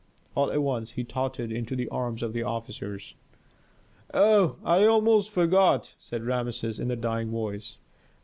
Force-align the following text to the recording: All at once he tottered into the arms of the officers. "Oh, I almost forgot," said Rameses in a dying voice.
All 0.33 0.49
at 0.51 0.63
once 0.63 0.93
he 0.93 1.03
tottered 1.03 1.51
into 1.51 1.75
the 1.75 1.87
arms 1.89 2.23
of 2.23 2.33
the 2.33 2.41
officers. 2.41 3.13
"Oh, 4.15 4.57
I 4.65 4.83
almost 4.83 5.29
forgot," 5.29 5.93
said 5.99 6.23
Rameses 6.23 6.79
in 6.79 6.89
a 6.89 6.95
dying 6.95 7.29
voice. 7.29 7.77